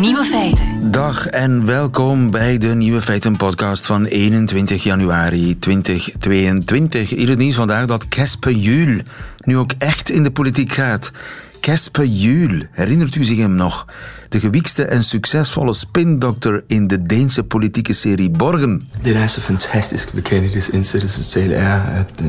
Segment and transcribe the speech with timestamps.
[0.00, 0.90] Nieuwe feiten.
[0.90, 7.10] Dag en welkom bij de Nieuwe Feiten podcast van 21 januari 2022.
[7.10, 9.00] Hier het nieuws vandaag dat Kespe Juul
[9.38, 11.10] nu ook echt in de politiek gaat.
[11.60, 13.86] Kespe Juul, herinnert u zich hem nog?
[14.28, 18.88] De gewiekste en succesvolle spindokter in de Deense politieke serie Borgen.
[19.02, 22.20] Det er så fantastisk ved Kennedys indsættelsestale er, at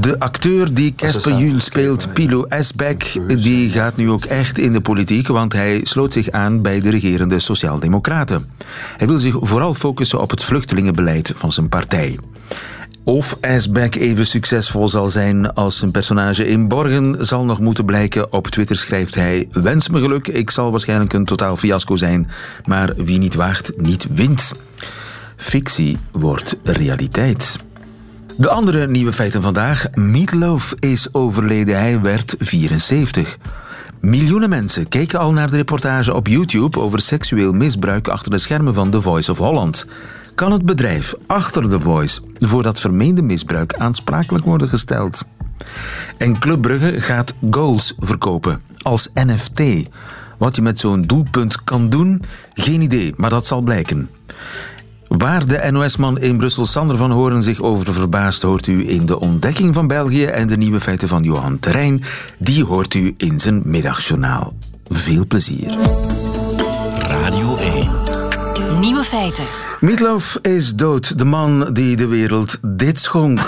[0.00, 4.80] De acteur die Kespe Juul speelt, Pilo Esbeck, die gaat nu ook echt in de
[4.80, 8.50] politiek, want hij sloot zich aan bij de regerende Sociaaldemocraten.
[8.96, 12.18] Hij wil zich vooral focussen op het vluchtelingenbeleid van zijn partij.
[13.04, 18.32] Of Esbeck even succesvol zal zijn als zijn personage in Borgen zal nog moeten blijken.
[18.32, 22.30] Op Twitter schrijft hij: Wens me geluk, ik zal waarschijnlijk een totaal fiasco zijn.
[22.64, 24.52] Maar wie niet waagt, niet wint.
[25.36, 27.65] Fictie wordt realiteit.
[28.38, 29.86] De andere nieuwe feiten vandaag.
[29.94, 31.78] Meatloaf is overleden.
[31.78, 33.38] Hij werd 74.
[34.00, 38.74] Miljoenen mensen keken al naar de reportage op YouTube over seksueel misbruik achter de schermen
[38.74, 39.86] van The Voice of Holland.
[40.34, 45.24] Kan het bedrijf achter The Voice voor dat vermeende misbruik aansprakelijk worden gesteld?
[46.18, 49.62] En Club Brugge gaat goals verkopen als NFT.
[50.38, 52.22] Wat je met zo'n doelpunt kan doen,
[52.54, 54.08] geen idee, maar dat zal blijken.
[55.16, 59.20] Waar de NOS-man in Brussel Sander van Horen zich over verbaast, hoort u in de
[59.20, 62.04] ontdekking van België en de nieuwe feiten van Johan Terrein.
[62.38, 64.54] Die hoort u in zijn middagjournaal.
[64.88, 65.76] Veel plezier.
[66.98, 67.90] Radio 1.
[68.80, 69.44] Nieuwe feiten.
[69.80, 73.40] Meatloaf is dood, de man die de wereld dit schonk.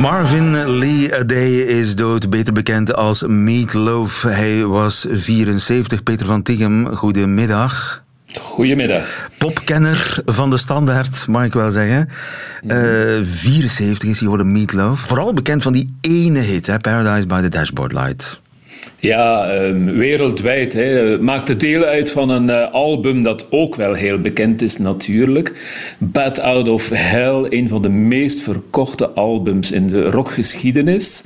[0.00, 4.22] Marvin Lee Day is dood, beter bekend als Meatloaf.
[4.22, 6.02] Hij was 74.
[6.02, 8.04] Peter van Tichem, goedemiddag.
[8.40, 9.28] Goedemiddag.
[9.38, 12.08] Popkenner van de standaard, mag ik wel zeggen.
[12.66, 12.78] Eh,
[13.22, 15.00] 74 is hij geworden, Meatloaf.
[15.00, 18.40] Vooral bekend van die ene hit, hè, Paradise by the Dashboard Light.
[18.98, 20.72] Ja, ehm, wereldwijd.
[20.72, 21.18] Hè.
[21.18, 25.52] Maakte deel uit van een eh, album dat ook wel heel bekend is natuurlijk.
[25.98, 31.24] Bad Out of Hell, een van de meest verkochte albums in de rockgeschiedenis.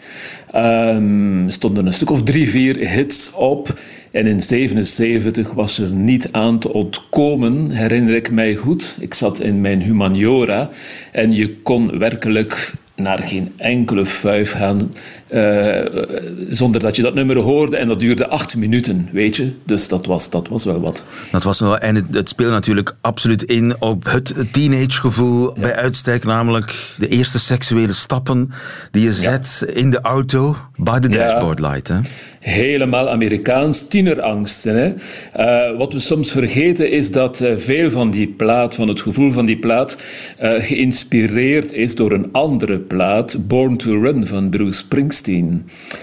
[0.51, 3.79] Ehm stonden een stuk of drie, vier hits op.
[4.11, 8.97] En in 77 was er niet aan te ontkomen, herinner ik mij goed.
[9.01, 10.71] Ik zat in mijn humaniora
[11.13, 14.93] en je kon werkelijk naar geen enkele fuif gaan
[15.31, 16.03] eh,
[16.49, 17.77] zonder dat je dat nummer hoorde.
[17.77, 19.53] En dat duurde acht minuten, weet je.
[19.65, 21.05] Dus dat was, dat was wel wat.
[21.33, 26.25] Dat was wel, en het, het speelde natuurlijk absoluut in op het teenagegevoel bij uitstek,
[26.25, 28.51] namelijk de eerste seksuele stappen
[28.91, 31.17] die je zet in de auto the Ja.
[31.17, 31.89] dashboard light.
[31.89, 31.99] Hè?
[32.41, 34.77] Helemaal Amerikaans, tienerangsten.
[34.77, 34.95] Hè?
[35.33, 39.33] Eh, wat we soms vergeten is dat eh, veel van die plaat, van het gevoel
[39.33, 39.99] van die plaat,
[40.41, 45.19] geïnspireerd is door een andere plaat, Born to Run van Bruce Springsteen.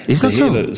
[0.06, 0.54] Is dat De zo?
[0.54, 0.72] hele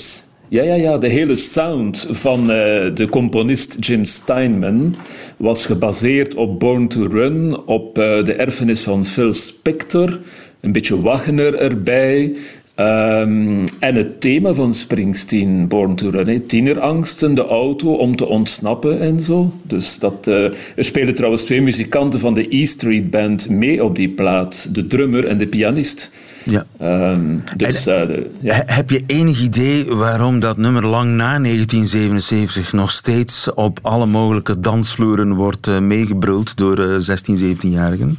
[0.49, 4.95] ja, ja, ja, de hele sound van eh, de componist Jim Steinman
[5.37, 10.19] was gebaseerd op Born to Run, op eh, de erfenis van Phil Spector,
[10.61, 12.35] een beetje Wagner erbij.
[12.79, 18.25] Ehm, en het thema van Springsteen, Born to Run, hè, tienerangsten, de auto om te
[18.25, 19.53] ontsnappen en zo.
[19.63, 20.43] Dus dat, eh,
[20.75, 24.87] er spelen trouwens twee muzikanten van de E Street Band mee op die plaat, de
[24.87, 26.11] drummer en de pianist.
[26.43, 26.65] Ja.
[26.79, 28.53] Ehm, dus, eh, de- ja.
[28.53, 34.05] He- Heb je enig idee waarom dat nummer lang na 1977 nog steeds op alle
[34.05, 38.17] mogelijke dansvloeren wordt eh, meegebruld door eh, 16, 17-jarigen?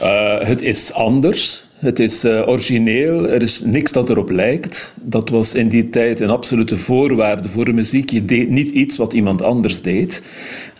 [0.00, 1.63] Eh, het is anders.
[1.84, 3.28] Het is eh, origineel.
[3.28, 4.94] Er is niks dat erop lijkt.
[5.02, 8.10] Dat was in die tijd een absolute voorwaarde voor muziek.
[8.10, 10.22] Je deed niet iets wat iemand anders deed.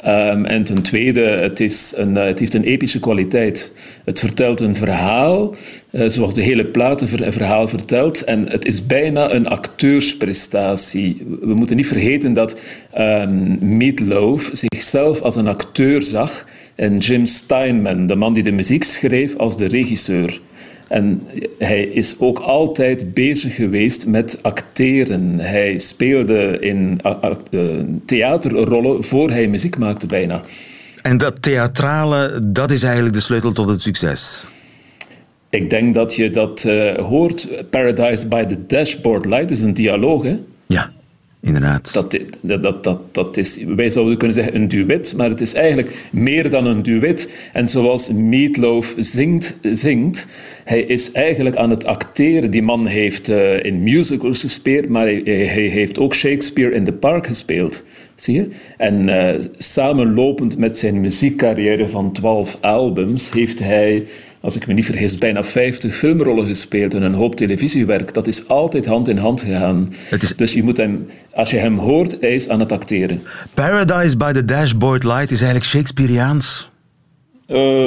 [0.02, 3.72] Ehm, en ten tweede, het, is een, eh, het heeft een epische kwaliteit.
[4.04, 5.54] Het vertelt een verhaal,
[5.90, 8.24] eh, zoals de hele plaat een ver- een verhaal vertelt.
[8.24, 11.26] En het is bijna een acteursprestatie.
[11.40, 18.06] We moeten niet vergeten dat ehm Meatloaf zichzelf als een acteur zag en Jim Steinman,
[18.06, 20.40] de man die de muziek schreef, als de regisseur.
[20.88, 21.26] En
[21.58, 25.38] hij is ook altijd bezig geweest met acteren.
[25.38, 27.30] Hij speelde in eh,
[28.06, 30.42] theaterrollen voor hij muziek maakte bijna.
[31.02, 34.46] En dat theatrale, dat is eigenlijk de sleutel tot het succes.
[35.50, 37.48] Ik denk dat je dat eh, hoort.
[37.70, 40.38] Paradise by the Dashboard Light is een dialoog, hè?
[40.66, 40.90] Ja.
[41.44, 41.92] Inderdaad.
[41.92, 46.08] Dat, dat, dat, dat is, wij zouden kunnen zeggen een duet, maar het is eigenlijk
[46.10, 47.48] meer dan een duet.
[47.52, 50.26] En zoals Meatloaf zingt, zingt
[50.64, 52.50] hij is eigenlijk aan het acteren.
[52.50, 56.92] Die man heeft uh, in musicals gespeeld, maar hij, hij, heeft ook Shakespeare in the
[56.92, 57.84] Park gespeeld.
[58.14, 58.48] Zie je?
[58.76, 64.06] En uh, samenlopend met zijn muziekcarrière van 12 albums heeft hij
[64.44, 68.14] als ik me niet vergis, bijna 50 filmrollen gespeeld en een hoop televisiewerk.
[68.14, 69.94] Dat is altijd hand in hand gegaan.
[70.20, 70.36] Is...
[70.36, 73.22] Dus je moet hem, als je hem hoort, hij is aan het acteren.
[73.54, 76.70] Paradise by the Dashboard Light is eigenlijk Shakespeareaans.
[77.48, 77.86] Uh,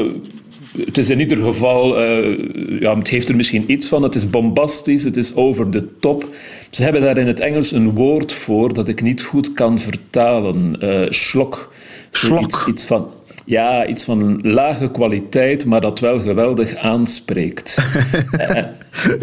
[0.86, 4.04] het is in ieder geval, uh, ja, het heeft er misschien iets van.
[4.04, 6.26] Het is bombastisch, het is over de top.
[6.70, 10.78] Ze hebben daar in het Engels een woord voor dat ik niet goed kan vertalen.
[10.84, 11.74] Uh, slok.
[12.12, 12.44] Slok.
[12.44, 13.12] Iets, iets van
[13.48, 17.78] ja, iets van lage kwaliteit, maar dat wel geweldig aanspreekt.
[18.32, 18.64] eh,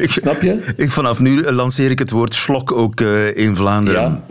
[0.08, 0.72] snap je?
[0.76, 4.02] Ik, vanaf nu lanceer ik het woord slok ook uh, in Vlaanderen.
[4.02, 4.24] Ja,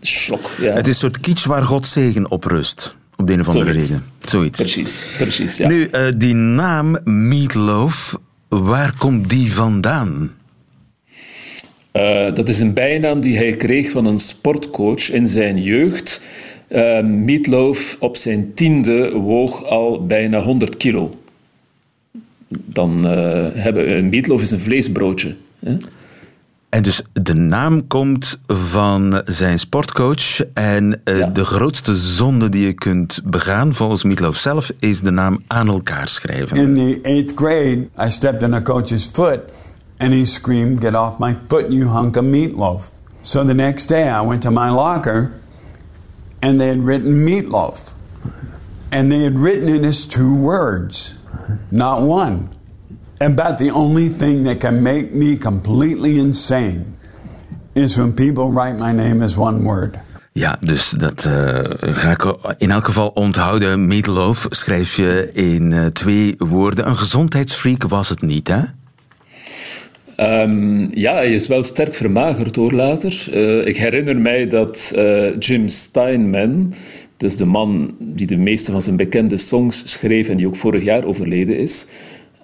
[0.00, 0.50] slok.
[0.60, 0.74] Ja.
[0.74, 2.96] Het is een soort kitsch waar God zegen op rust.
[3.16, 3.88] Op de een of andere Zoiets.
[3.90, 4.04] reden.
[4.24, 4.60] Zoiets.
[4.60, 5.56] Precies, precies.
[5.56, 5.68] Ja.
[5.68, 8.18] Nu, uh, die naam Meatloaf,
[8.48, 10.30] waar komt die vandaan?
[11.92, 16.22] Uh, dat is een bijnaam die hij kreeg van een sportcoach in zijn jeugd.
[16.70, 21.14] Uh, Meatloaf op zijn tiende woog al bijna 100 kilo.
[22.48, 25.36] Dan uh, hebben een meatloaf is een vleesbroodje.
[25.58, 25.76] Hè?
[26.68, 30.44] En dus de naam komt van zijn sportcoach.
[30.54, 31.26] En uh, ja.
[31.26, 36.08] de grootste zonde die je kunt begaan, volgens Meatloaf zelf, is de naam aan elkaar
[36.08, 36.56] schrijven.
[36.56, 39.40] In the eighth grade, I stepped on a coach's foot
[39.96, 42.90] and he screamed, Get off my foot, you hunk of meatloaf.
[43.22, 45.30] So the next day I went to my locker
[46.42, 47.92] and they had written meatloaf.
[48.90, 51.14] And they had written it as two words,
[51.70, 52.48] not one.
[53.20, 56.96] About the only thing that can make me completely insane
[57.74, 59.98] is when people write my name as one word.
[60.32, 63.86] Ja, dus dat uh, ga ik in elk geval onthouden.
[63.86, 66.88] Meatloaf schrijf je in uh, twee woorden.
[66.88, 68.60] Een gezondheidsfreak was het niet, hè?
[70.20, 73.26] Um, ja, hij is wel sterk vermagerd hoor later.
[73.34, 76.74] Uh, ik herinner mij dat uh, Jim Steinman,
[77.16, 80.84] dus de man die de meeste van zijn bekende songs schreef en die ook vorig
[80.84, 81.86] jaar overleden is,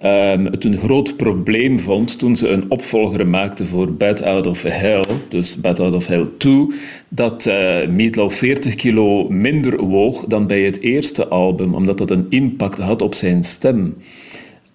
[0.03, 4.63] um, het een groot probleem vond toen ze een opvolger maakten voor Bad Out of
[4.63, 6.67] Hell, dus Bad Out of Hell 2,
[7.09, 12.25] dat uh, Meatloaf 40 kilo minder woog dan bij het eerste album, omdat dat een
[12.29, 13.95] impact had op zijn stem.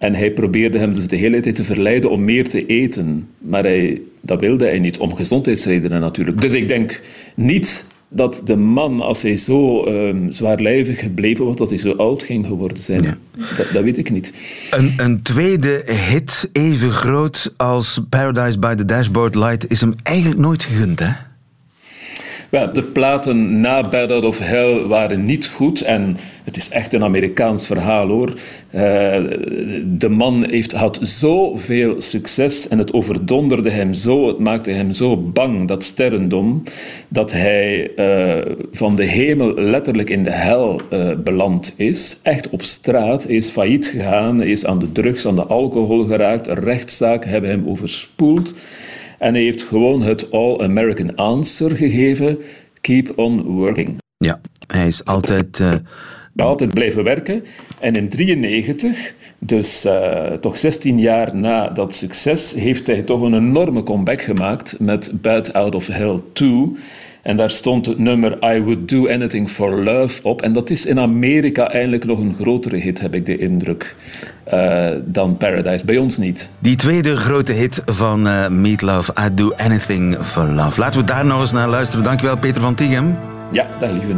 [0.03, 3.27] En hij probeerde hem dus de hele tijd te verleiden om meer te eten.
[3.37, 6.41] Maar hij, dat wilde hij niet, om gezondheidsredenen natuurlijk.
[6.41, 7.01] Dus ik denk
[7.35, 12.23] niet dat de man, als hij zo um, zwaarlijvig gebleven was, dat hij zo oud
[12.23, 13.03] ging geworden zijn.
[13.03, 13.17] Ja.
[13.57, 14.33] Dat, dat, weet ik niet.
[14.71, 20.41] Een, een, tweede hit, even groot als Paradise by the Dashboard Light, is hem eigenlijk
[20.41, 21.11] nooit gegund, hè?
[22.53, 25.81] De platen na Bad of Hell waren niet goed.
[25.81, 28.29] En het is echt een Amerikaans verhaal hoor.
[28.29, 28.81] Uh,
[29.85, 35.17] de man heeft, had zoveel succes en het overdonderde hem zo, het maakte hem zo
[35.17, 36.63] bang, dat sterrendom,
[37.07, 42.19] dat hij uh, van de hemel letterlijk in de hel uh, beland is.
[42.23, 43.27] Echt op straat.
[43.27, 46.47] Is failliet gegaan, is aan de drugs, aan de alcohol geraakt.
[46.47, 48.53] Rechtszaken hebben hem overspoeld.
[49.23, 52.37] En hij heeft gewoon het All-American Answer gegeven:
[52.81, 53.97] keep on working.
[54.17, 55.59] Ja, hij is altijd.
[55.59, 55.73] Uh...
[56.35, 57.33] Altijd blijven werken.
[57.79, 63.33] En in 1993, dus uh, toch 16 jaar na dat succes, heeft hij toch een
[63.33, 66.71] enorme comeback gemaakt met Bad Out of Hell 2.
[67.23, 70.41] En daar stond het nummer I Would Do Anything for Love op.
[70.41, 73.95] En dat is in Amerika eigenlijk nog een grotere hit, heb ik de indruk,
[74.53, 75.85] uh, dan Paradise.
[75.85, 76.51] Bij ons niet.
[76.59, 80.79] Die tweede grote hit van uh, Meatloaf, I Do Anything for Love.
[80.79, 82.05] Laten we daar nog eens naar luisteren.
[82.05, 83.15] Dankjewel, Peter van Tighem.
[83.51, 84.11] Ja, dag lieve.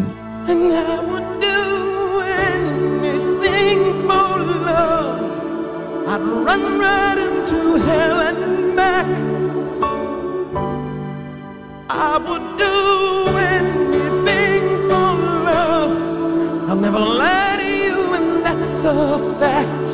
[0.48, 5.20] And I would do anything for love.
[6.08, 9.35] I'd run right into hell and back.
[11.88, 15.14] I would do anything for
[15.46, 16.70] love.
[16.70, 19.88] I'll never lie to you, and that's a fact.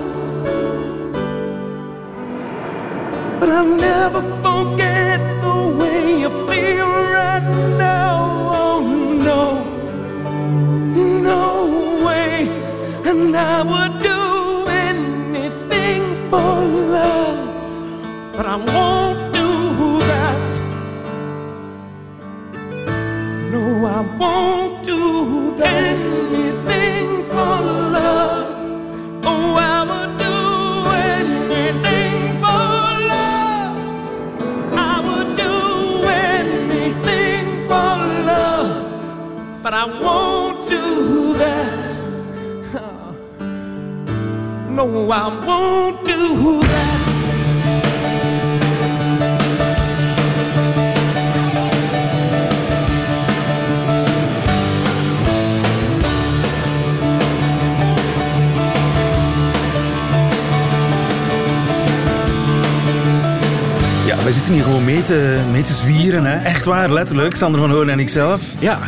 [3.42, 7.44] But I'll never forget the way you feel right
[7.78, 8.52] now.
[8.54, 8.80] Oh
[9.30, 9.66] no,
[10.96, 12.48] no way.
[13.04, 19.21] And I would do anything for love, but I won't
[24.22, 25.00] won't do.
[25.64, 27.58] Anything for
[27.98, 28.48] love.
[29.32, 30.38] Oh, I would do
[31.14, 32.68] anything for
[33.14, 33.76] love.
[34.92, 35.56] I would do
[36.34, 37.94] anything for
[38.32, 38.72] love,
[39.64, 40.84] but I won't do
[41.42, 41.80] that.
[44.78, 45.14] No, I
[45.48, 46.91] won't do that.
[64.52, 66.26] Hier gewoon mee te, mee te zwieren.
[66.26, 66.38] Hè?
[66.44, 67.36] Echt waar, letterlijk.
[67.36, 68.42] Sander van Hoorn en ikzelf.
[68.60, 68.80] Ja,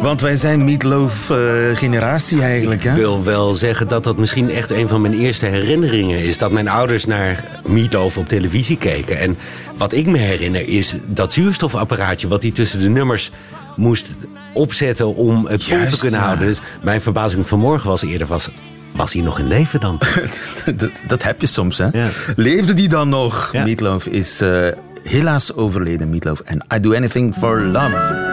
[0.00, 2.84] Want wij zijn Meatloaf-generatie eigenlijk.
[2.84, 2.96] ik Hè?
[2.96, 6.38] wil wel zeggen dat dat misschien echt een van mijn eerste herinneringen is.
[6.38, 9.18] Dat mijn ouders naar Meatloaf op televisie keken.
[9.18, 9.36] En
[9.76, 13.30] wat ik me herinner is dat zuurstofapparaatje wat hij tussen de nummers
[13.76, 14.14] moest
[14.52, 16.26] opzetten om het vol te kunnen ja.
[16.26, 16.46] houden.
[16.46, 18.48] Dus mijn verbazing vanmorgen was eerder was,
[18.92, 20.00] was hij nog in leven dan?
[20.76, 21.88] dat, dat heb je soms, hè?
[21.92, 22.08] Ja.
[22.36, 23.48] Leefde die dan nog?
[23.52, 23.62] Ja.
[23.64, 24.66] Meatloaf is eh,
[25.04, 26.40] helaas overleden, Meatloaf.
[26.40, 28.32] En I Do Anything For Love.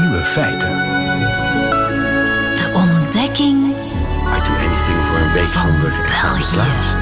[0.00, 0.70] Nieuwe feiten.
[2.56, 3.58] De ontdekking
[4.36, 6.99] I do anything voor een week van zonder examen België.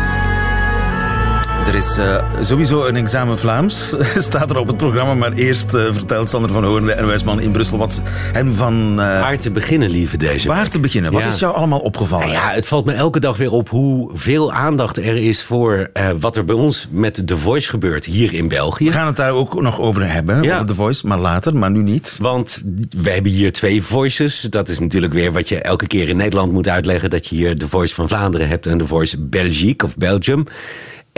[1.68, 5.14] Er is eh, sowieso een examen Vlaams, staat er op het programma.
[5.14, 8.90] Maar eerst eh, vertelt Sander van Hoorn, de NOS-man in Brussel, wat hem van...
[8.90, 11.12] eh, Waar te beginnen, lieve deze waar te beginnen?
[11.12, 11.28] Wat Ja.
[11.28, 12.26] is jou allemaal opgevallen?
[12.26, 16.36] Nou ja, het valt me elke dag weer op hoeveel aandacht er is voor wat
[16.36, 18.84] er bij ons met The Voice gebeurt hier in België.
[18.84, 20.54] We gaan het daar ook nog over hebben, Ja.
[20.54, 22.18] over The Voice, maar later, maar nu niet.
[22.20, 22.60] Want
[23.02, 24.40] we hebben hier twee voices.
[24.40, 27.10] Dat is natuurlijk weer wat je elke keer in Nederland moet uitleggen.
[27.10, 30.44] Dat je hier de Voice van Vlaanderen hebt en de Voice Belgique of Belgium.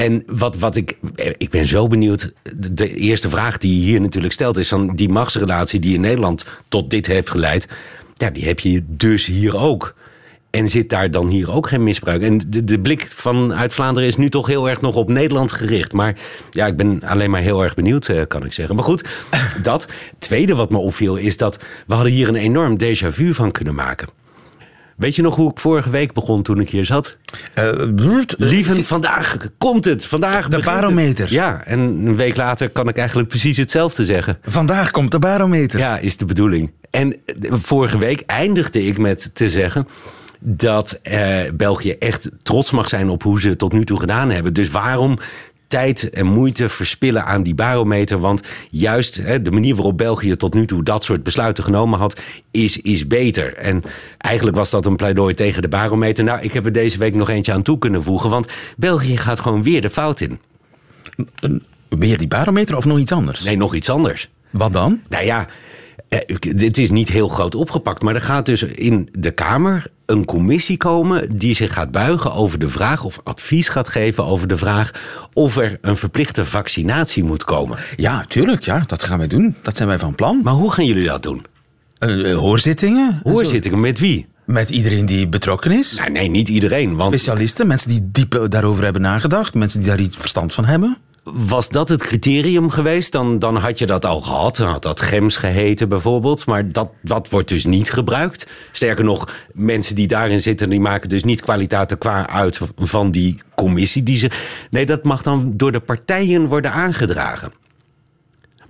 [0.00, 0.96] En wat, wat ik,
[1.36, 2.32] ik ben zo benieuwd.
[2.56, 6.00] De, de eerste vraag die je hier natuurlijk stelt is dan die machtsrelatie die in
[6.00, 7.68] Nederland tot dit heeft geleid.
[8.14, 9.94] Ja, die heb je dus hier ook.
[10.50, 12.22] En zit daar dan hier ook geen misbruik?
[12.22, 15.92] En de, de blik vanuit Vlaanderen is nu toch heel erg nog op Nederland gericht.
[15.92, 16.16] Maar
[16.50, 18.74] ja, ik ben alleen maar heel erg benieuwd, eh, kan ik zeggen.
[18.74, 19.08] Maar goed,
[19.62, 19.86] dat.
[20.18, 23.74] Tweede wat me opviel is dat we hadden hier een enorm déjà vu van kunnen
[23.74, 24.08] maken.
[25.00, 27.16] Weet je nog hoe ik vorige week begon toen ik hier zat?
[28.38, 30.04] Lieven, vandaag komt het.
[30.04, 30.64] Vandaag De het.
[30.64, 31.32] barometer.
[31.32, 34.38] Ja, en een week later kan ik eigenlijk precies hetzelfde zeggen.
[34.42, 35.78] Vandaag komt de barometer.
[35.78, 36.70] Ja, is de bedoeling.
[36.90, 39.86] En eh, vorige week eindigde ik met te zeggen
[40.38, 44.30] dat eh, België echt trots mag zijn op hoe ze het tot nu toe gedaan
[44.30, 44.52] hebben.
[44.52, 45.18] Dus waarom
[45.70, 48.20] tijd en moeite verspillen aan die barometer?
[48.20, 52.20] Want juist hè, de manier waarop België tot nu toe dat soort besluiten genomen had,
[52.50, 53.54] is, is beter.
[53.54, 53.82] En
[54.18, 56.24] eigenlijk was dat een pleidooi tegen de barometer.
[56.24, 59.40] Nou, ik heb er deze week nog eentje aan toe kunnen voegen, want België gaat
[59.40, 60.40] gewoon weer de fout in.
[61.88, 63.42] Weer die barometer of nog iets anders?
[63.42, 64.30] Nee, nog iets anders.
[64.50, 65.00] Wat dan?
[65.08, 65.46] Nou ja,
[66.08, 70.24] eh, dit is niet heel groot opgepakt, maar er gaat dus in de Kamer een
[70.24, 74.56] commissie komen die zich gaat buigen over de vraag of advies gaat geven over de
[74.56, 74.90] vraag
[75.32, 77.78] of er een verplichte vaccinatie moet komen.
[77.96, 78.62] Ja, tuurlijk.
[78.62, 79.54] Ja, dat gaan wij doen.
[79.62, 80.40] Dat zijn wij van plan.
[80.44, 81.46] Maar hoe gaan jullie dat doen?
[81.98, 83.20] Eh, eh, hoorzittingen?
[83.22, 84.26] Hoorzittingen met wie?
[84.44, 85.96] Met iedereen die betrokken is.
[85.96, 86.96] Nou, nee, niet iedereen.
[86.96, 89.54] Want Specialisten, mensen die diep daarover hebben nagedacht.
[89.54, 90.96] Mensen die daar iets verstand van hebben.
[91.24, 94.56] Was dat het criterium geweest, dan, dan had je dat al gehad.
[94.56, 96.46] Dan had dat GEMS geheten bijvoorbeeld.
[96.46, 98.46] Maar dat, dat wordt dus niet gebruikt.
[98.72, 100.70] Sterker nog, mensen die daarin zitten...
[100.70, 104.02] die maken dus niet kwaliteit qua uit van die commissie.
[104.02, 104.30] Die ze,
[104.70, 107.52] nee, dat mag dan door de partijen worden aangedragen.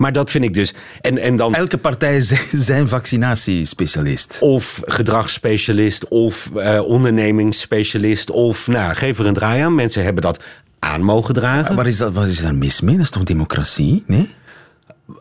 [0.01, 0.75] Maar dat vind ik dus...
[1.01, 2.21] En, en dan Elke partij
[2.53, 4.37] zijn vaccinatiespecialist.
[4.41, 8.31] of gedragsspecialist of eh, ondernemingsspecialist...
[8.31, 9.75] of, nou, geef er een draai aan.
[9.75, 10.43] Mensen hebben dat
[10.81, 11.77] aan mogen dragen.
[11.77, 12.97] Wat is, dat, wat is daar mis mee?
[12.97, 14.05] Dat is toch democratie?
[14.07, 14.29] Nee?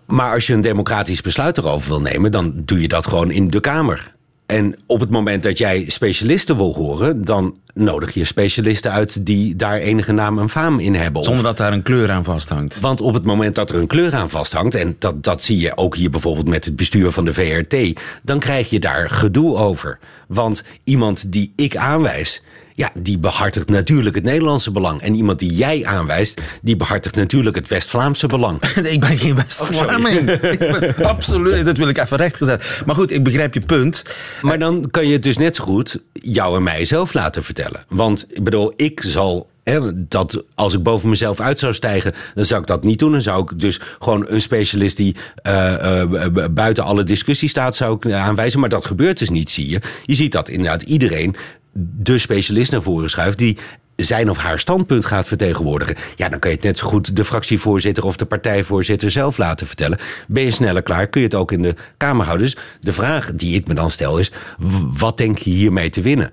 [0.06, 3.50] Maar als je een democratisch besluit erover wil nemen, dan doe je dat gewoon in
[3.50, 4.18] de Kamer.
[4.46, 9.56] En op het moment dat jij specialisten wil horen, dan nodig je specialisten uit die
[9.56, 11.24] daar enige naam en faam in hebben.
[11.24, 12.80] Zonder dat daar een kleur aan vasthangt.
[12.80, 15.78] want op het moment dat er een kleur aan vasthangt, en dat, dat zie je
[15.78, 20.00] ook hier bijvoorbeeld met het bestuur van de VRT, dan krijg je daar gedoe over.
[20.28, 22.44] Want iemand die ik aanwijs,
[22.80, 25.02] ja, die behartigt natuurlijk het Nederlandse belang.
[25.02, 28.66] En iemand die jij aanwijst, die behartigt natuurlijk het West-Vlaamse belang.
[28.76, 30.26] ik ben geen West-Vlaming.
[30.26, 32.82] Ben- Absoluut, dat wil ik even rechtgezet.
[32.86, 34.04] Maar goed, ik begrijp je punt.
[34.42, 37.86] Maar dan kan je het dus net zo goed jou en mij zelf laten vertellen.
[37.90, 39.50] Want ik bedoel, ik zal.
[39.96, 43.12] Dat als ik boven mezelf uit zou stijgen, dan zou ik dat niet doen.
[43.12, 47.96] Dan zou ik dus gewoon een specialist die eh, eh, buiten alle discussie staat, zou
[47.96, 48.60] ik aanwijzen.
[48.60, 49.82] Maar dat gebeurt dus niet, zie je.
[50.06, 51.36] Je ziet dat inderdaad iedereen
[51.80, 53.58] de specialist naar voren schuift die
[53.96, 55.96] zijn of haar standpunt gaat vertegenwoordigen.
[56.16, 59.68] Ja, dan kan je het net zo goed de fractievoorzitter of de partijvoorzitter zelf laten
[59.68, 59.98] vertellen.
[60.28, 62.46] Ben je sneller klaar, kun je het ook in de Kamer houden.
[62.46, 64.32] Dus de vraag die ik me dan stel is,
[64.94, 66.32] wat denk je hiermee te winnen?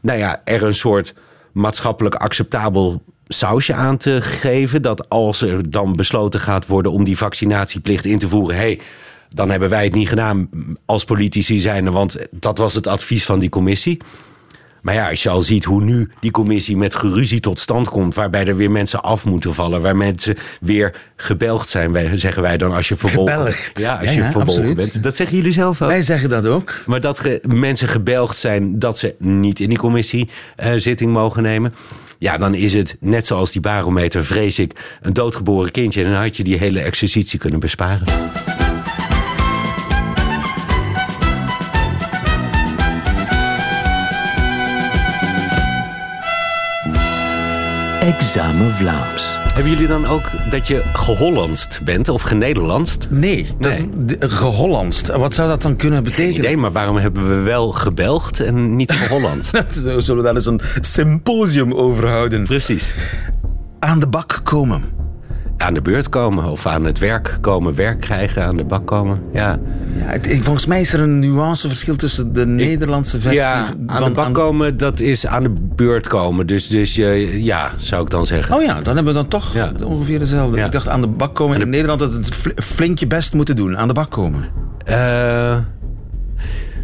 [0.00, 1.14] Nou ja, er een soort
[1.52, 4.82] maatschappelijk acceptabel sausje aan te geven.
[4.82, 8.56] Dat als er dan besloten gaat worden om die vaccinatieplicht in te voeren.
[8.56, 8.80] Hey,
[9.28, 10.48] dan hebben wij het niet gedaan
[10.84, 13.98] als politici zijn, want dat was het advies van die commissie.
[14.82, 18.14] Maar ja, als je al ziet hoe nu die commissie met geruzie tot stand komt,
[18.14, 22.56] waarbij er weer mensen af moeten vallen, waar mensen weer gebelgd zijn, wij- zeggen wij
[22.56, 23.78] dan als je verbolgen Gebelgd.
[23.80, 24.76] Ja, als Ja, je ja, verbolgen absoluut.
[24.76, 25.02] bent.
[25.02, 25.88] Dat zeggen jullie zelf ook.
[25.88, 26.74] Wij zeggen dat ook.
[26.86, 31.42] Maar dat ge- mensen gebelgd zijn dat ze niet in die commissie eh, zitting mogen
[31.42, 31.74] nemen.
[32.18, 36.04] Ja, dan is het net zoals die barometer, vrees ik, een doodgeboren kindje.
[36.04, 38.06] En dan had je die hele exercitie kunnen besparen.
[48.08, 49.38] Examen Vlaams.
[49.54, 53.06] Hebben jullie dan ook dat je gehollandst bent of genederlandst?
[53.10, 53.88] Nee, Nee.
[54.18, 55.06] gehollandst.
[55.08, 56.42] Wat zou dat dan kunnen betekenen?
[56.42, 59.64] Nee, maar waarom hebben we wel gebelgd en niet gehollandst?
[59.84, 62.44] We zullen daar eens een symposium over houden.
[62.44, 62.94] Precies.
[63.78, 64.82] Aan de bak komen.
[65.58, 69.22] Aan de beurt komen of aan het werk komen, werk krijgen, aan de bak komen.
[69.32, 69.58] Ja,
[69.98, 73.76] Ja, het- volgens mij is er een nuanceverschil tussen de Nederlandse versie ja van...
[73.90, 76.46] aan de bak komen, dat is aan de beurt komen.
[76.46, 78.54] Dus, dus eh, ja, zou ik dan zeggen.
[78.54, 79.72] Oh ja, dan hebben we dan toch Ja.
[79.84, 80.56] ongeveer dezelfde.
[80.58, 80.66] Ja.
[80.66, 83.56] Ik dacht aan de bak komen in Nederland dat het fl- flink je best moeten
[83.56, 83.76] doen.
[83.78, 84.44] Aan de bak komen.
[84.84, 85.56] Eh,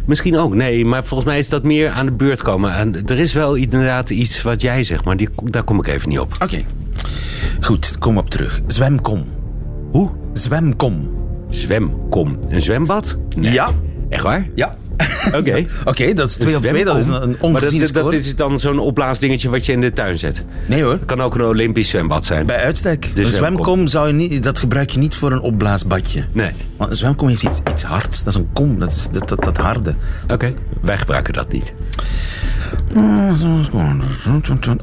[0.05, 0.85] misschien ook, nee.
[0.85, 2.73] Maar volgens mij is dat meer aan de beurt komen.
[2.75, 6.09] En er is wel inderdaad iets wat jij zegt, maar die, daar kom ik even
[6.09, 6.33] niet op.
[6.41, 6.63] Oké.
[7.61, 8.61] Goed, kom op terug.
[8.67, 9.25] Zwemkom.
[9.91, 10.09] Hoe?
[10.33, 11.09] Zwemkom.
[11.49, 12.39] Zwemkom.
[12.49, 13.17] Een zwembad?
[13.35, 13.53] Nee.
[13.53, 13.71] Ja.
[14.09, 14.47] Echt waar?
[14.55, 14.75] Ja.
[15.33, 15.65] Oké.
[15.85, 16.85] Oké, dat is twee op twee.
[16.85, 20.19] Dat is een, een Maar dat, is dan zo'n opblaasdingetje wat je in de tuin
[20.19, 20.45] zet.
[20.67, 20.97] Nee hoor.
[20.97, 22.45] Kan ook een Olympisch zwembad zijn.
[22.45, 23.01] Bij uitstek.
[23.01, 23.63] De een zwemkom.
[23.63, 26.23] zwemkom zou je niet, dat gebruik je niet voor een opblaasbadje.
[26.31, 26.51] Nee.
[26.77, 28.23] Want een zwemkom heeft iets, iets hards.
[28.23, 28.79] Dat is een kom.
[28.79, 29.95] Dat is dat, dat, dat harde.
[30.27, 30.53] Oké.
[30.81, 31.73] Wij gebruiken dat niet.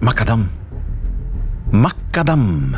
[0.00, 0.49] Macadam.
[1.73, 2.71] Macadam.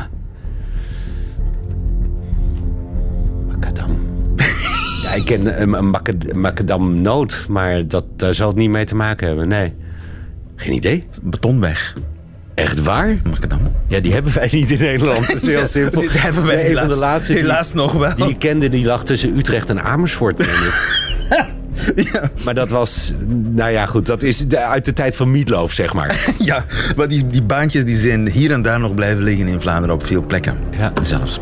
[3.50, 3.96] Macadam.
[5.02, 8.94] ja, ik ken een, een macad- macadamnoot, maar dat, daar zal het niet mee te
[8.96, 9.48] maken hebben.
[9.48, 9.72] Nee.
[10.56, 11.06] Geen idee.
[11.22, 11.94] Betonweg.
[12.54, 13.16] Echt waar?
[13.30, 13.60] Macadam.
[13.88, 15.26] Ja, die hebben wij niet in Nederland.
[15.26, 16.00] Dat is heel Ja, simpel.
[16.00, 18.14] die hebben wij Nee, een helaas- de laatste die- helaas nog wel.
[18.16, 20.38] Die ik kende, die lag tussen Utrecht en Amersfoort.
[22.12, 22.30] Ja.
[22.44, 25.92] Maar dat was, nou ja, goed, dat is de- uit de tijd van Meatloaf, zeg
[25.94, 26.26] maar.
[26.38, 26.64] Ja,
[26.96, 30.06] maar die, die baantjes die zijn hier en daar nog blijven liggen in Vlaanderen op
[30.06, 30.58] veel plekken.
[30.70, 30.92] Ja.
[31.02, 31.40] Zelfs.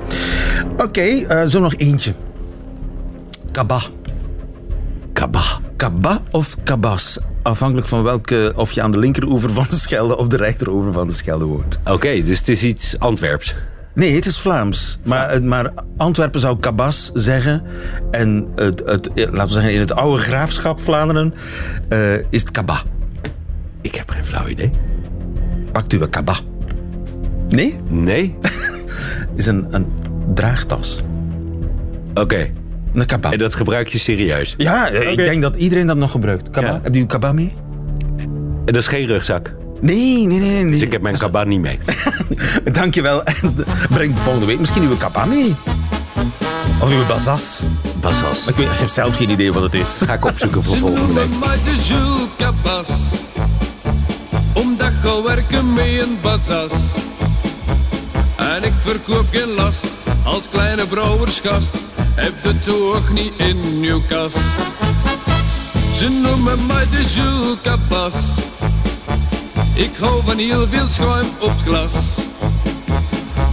[0.76, 2.12] Oké, eh, zo nog eentje.
[3.50, 3.80] Kaba.
[5.12, 5.42] Kaba.
[5.76, 7.18] Kaba of kabas?
[7.42, 11.06] Afhankelijk van welke, of je aan de linkeroever van de Schelde of de rechteroever van
[11.06, 11.78] de Schelde woont.
[11.84, 13.54] Oké, dus het is iets Antwerps.
[13.94, 14.98] Nee, het is Vlaams.
[15.04, 17.62] Maar, maar Antwerpen zou kabas zeggen.
[18.10, 21.34] En het, het, eh, laten we zeggen, in het oude graafschap Vlaanderen
[21.88, 22.82] eh, is het kaba.
[23.80, 24.70] Ik heb geen flauw idee.
[25.72, 26.34] Pakt u een kaba?
[27.48, 27.78] Nee?
[27.88, 28.36] Nee?
[29.36, 29.86] Is een, een
[30.34, 31.02] draagtas.
[32.14, 32.50] Oké.
[32.94, 33.32] Een kaba.
[33.32, 34.54] En dat gebruik je serieus.
[34.56, 36.50] Ja, eh, ik denk dat iedereen dat nog gebruikt.
[36.50, 36.66] Kaba.
[36.66, 36.80] Ja.
[36.82, 37.52] Heb je uw kaba mee?
[38.16, 39.54] En dat is geen rugzak.
[39.82, 40.62] Nee, nee, nee.
[40.62, 40.72] nee.
[40.72, 41.78] Dus ik heb mijn kaba niet mee.
[42.72, 43.24] Dankjewel.
[43.24, 45.54] En Breng volgende week misschien uw kaba mee.
[46.80, 47.60] Of uw bazas.
[48.00, 48.46] Basas.
[48.46, 50.00] Ik, weet, ik heb zelf geen idee wat het is.
[50.06, 51.28] Ga ik opzoeken voor volgende week.
[51.28, 52.88] noemen mij de Jules Cabas
[54.52, 56.72] Omdat ga werken met een bazas
[58.36, 59.84] En ik verkoop geen last
[60.24, 61.70] Als kleine brouwersgast
[62.14, 64.34] Heb het ook niet in uw kas
[65.94, 68.50] Ze noemen mij de Jules Cabas
[69.74, 72.18] Ik hou van heel veel schuim op het glas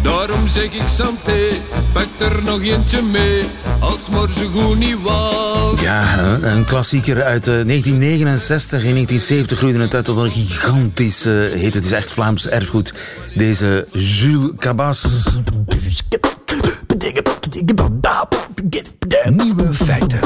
[0.01, 1.37] Daarom zeg ik santé,
[1.91, 3.43] pak er nog eentje mee,
[3.79, 5.81] als morgen goed niet was.
[5.81, 8.83] Ja, een klassieker uit eh, 1969.
[8.83, 11.73] In 1970 groeide het uit tot een gigantische hit.
[11.73, 12.93] Het is echt Vlaams erfgoed.
[13.35, 15.25] Deze Jules Cabas.
[19.29, 20.19] Nieuwe feiten.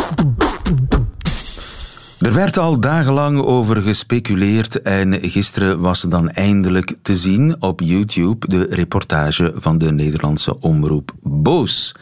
[2.23, 7.81] Er werd al dagenlang over gespeculeerd en gisteren was ze dan eindelijk te zien op
[7.81, 11.95] YouTube de reportage van de Nederlandse omroep Boos.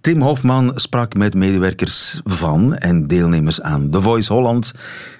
[0.00, 4.72] Tim Hofman sprak met medewerkers van en deelnemers aan The Voice Holland,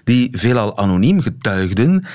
[0.05, 2.07] die veelal anoniem getuigden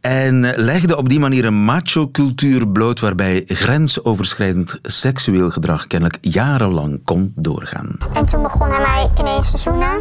[0.00, 7.32] en legde op die manier een macho-cultuur bloot waarbij grensoverschrijdend seksueel gedrag kennelijk jarenlang kon
[7.36, 7.96] doorgaan.
[8.12, 10.00] En toen begon hij mij ineens te zoenen.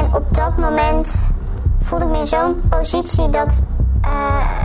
[0.00, 1.30] En op dat moment
[1.82, 3.62] voelde ik me in zo'n positie dat
[4.02, 4.10] eh,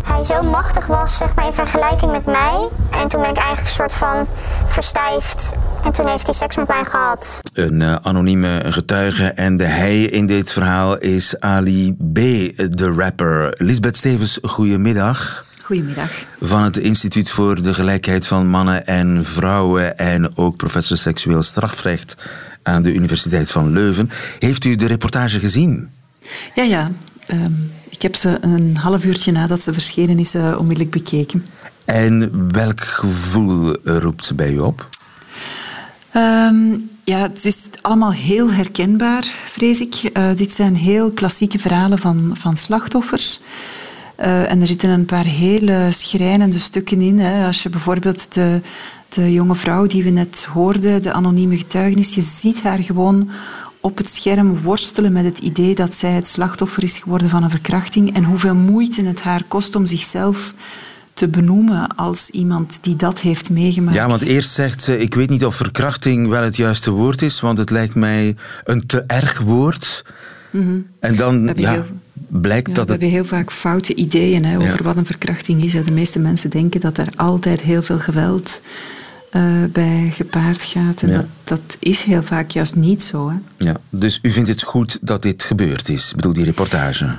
[0.04, 2.68] hij zo machtig was, zeg maar, in vergelijking met mij.
[2.92, 4.28] En toen ben ik eigenlijk een soort van
[4.66, 5.52] verstijfd.
[5.84, 7.40] En toen heeft hij seks met mij gehad.
[7.54, 12.16] Een eh, anonieme getuige en de hij in dit verhaal is Ali B.,
[12.78, 13.54] de rapper.
[13.58, 15.45] Lisbeth Stevens, goedemiddag.
[15.66, 16.26] Goedemiddag.
[16.42, 22.18] Van het Instituut voor de Gelijkheid van Mannen en Vrouwen en ook professor seksueel strafrecht
[22.64, 24.10] aan de Universiteit van Leuven.
[24.40, 25.90] Heeft u de reportage gezien?
[26.56, 26.92] Ja, ja.
[27.28, 27.52] Ehm,
[27.90, 31.46] ik heb ze een half uurtje nadat ze verschenen is uh, onmiddellijk bekeken.
[31.86, 34.90] En welk gevoel roept ze bij u op?
[36.16, 40.10] Um, ja, het is allemaal heel herkenbaar, vrees ik.
[40.18, 43.40] Uh, dit zijn heel klassieke verhalen van, van slachtoffers.
[44.20, 47.20] Uh, en er zitten een paar hele schrijnende stukken in.
[47.20, 47.46] Hè.
[47.46, 48.62] Als je bijvoorbeeld de,
[49.10, 53.30] de jonge vrouw die we net hoorden, de anonieme getuigenis, je ziet haar gewoon
[53.80, 57.50] op het scherm worstelen met het idee dat zij het slachtoffer is geworden van een
[57.50, 60.54] verkrachting en hoeveel moeite het haar kost om zichzelf
[61.14, 63.98] te benoemen als iemand die dat heeft meegemaakt.
[63.98, 67.40] Ja, want eerst zegt ze, ik weet niet of verkrachting wel het juiste woord is,
[67.40, 70.06] want het lijkt mij een te erg woord.
[70.52, 71.86] Mm En dan ja,
[72.28, 75.72] blijkt ja, dat we hebben heel vaak foute ideeën hè, over wat een verkrachting is.
[75.72, 78.62] De meeste mensen denken dat er altijd heel veel geweld
[79.32, 81.02] uh, bij gepaard gaat.
[81.02, 83.30] En dat, dat is heel vaak juist niet zo.
[83.30, 83.66] Hè.
[83.66, 86.10] Ja, dus u vindt het goed dat dit gebeurd is?
[86.10, 87.16] Ik bedoel, die reportage.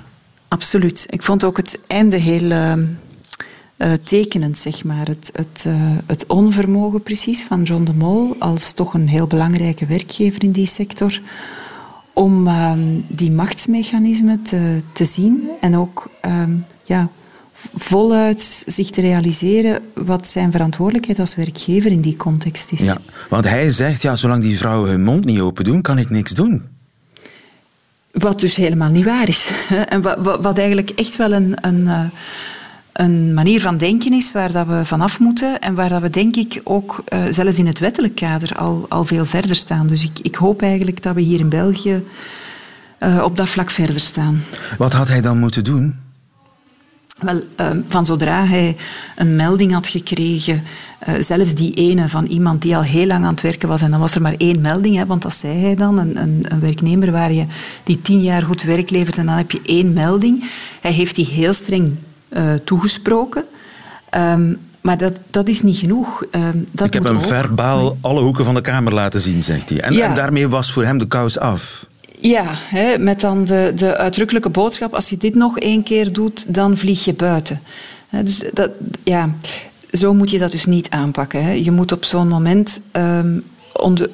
[0.48, 1.06] Absoluut.
[1.08, 2.50] Ik vond ook het einde heel
[3.78, 5.06] uh, tekenend, zeg maar.
[5.06, 5.74] Het, het, uh,
[6.06, 10.66] het onvermogen precies van John de Mol als toch een heel belangrijke werkgever in die
[10.66, 11.20] sector
[12.18, 17.08] om um, die machtsmechanismen te, te zien en ook um, ja,
[17.74, 22.84] voluit zich te realiseren wat zijn verantwoordelijkheid als werkgever in die context is.
[22.84, 22.96] Ja,
[23.28, 26.32] want hij zegt, ja, zolang die vrouwen hun mond niet open doen, kan ik niks
[26.32, 26.62] doen.
[28.10, 29.50] Wat dus helemaal niet waar is.
[29.88, 32.04] En wat, wat eigenlijk echt wel een, een, eh,
[32.96, 36.36] een manier van denken is waar dat we vanaf moeten en waar dat we denk
[36.36, 39.86] ik ook uh, zelfs in het wettelijk kader al, al veel verder staan.
[39.86, 42.04] Dus ik, ik hoop eigenlijk dat we hier in België
[42.98, 44.42] uh, op dat vlak verder staan.
[44.78, 45.94] Wat had hij dan moeten doen?
[47.20, 48.76] Wel, uh, van zodra hij
[49.16, 50.62] een melding had gekregen,
[51.08, 53.90] uh, zelfs die ene van iemand die al heel lang aan het werken was, en
[53.90, 56.60] dan was er maar één melding, hè, want dat zei hij dan, een, een, een,
[56.60, 57.44] werknemer waar je
[57.84, 60.50] die tien jaar goed werk levert en dan heb je één melding.
[60.80, 61.96] Hij heeft die heel streng
[62.28, 63.44] uh, toegesproken.
[64.14, 66.24] Um, maar dat, dat is niet genoeg.
[66.30, 69.80] Um, dat Ik heb hem verbaal alle hoeken van de kamer laten zien, zegt hij.
[69.80, 70.06] En, ja.
[70.06, 71.86] en daarmee was voor hem de kous af.
[72.20, 76.54] Ja, hè, met dan de, de uitdrukkelijke boodschap: als je dit nog één keer doet,
[76.54, 77.60] dan vlieg je buiten.
[78.08, 78.70] Hè, dus dat,
[79.04, 79.30] ja,
[79.90, 81.44] zo moet je dat dus niet aanpakken.
[81.44, 81.52] Hè.
[81.52, 83.44] Je moet op zo'n moment um,